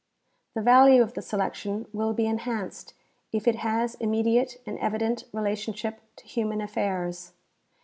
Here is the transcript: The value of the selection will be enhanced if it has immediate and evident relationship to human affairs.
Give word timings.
The 0.55 0.63
value 0.63 1.03
of 1.03 1.13
the 1.13 1.21
selection 1.21 1.85
will 1.93 2.11
be 2.11 2.25
enhanced 2.25 2.95
if 3.31 3.47
it 3.47 3.57
has 3.57 3.93
immediate 3.93 4.59
and 4.65 4.79
evident 4.79 5.25
relationship 5.31 6.01
to 6.15 6.25
human 6.25 6.59
affairs. 6.59 7.33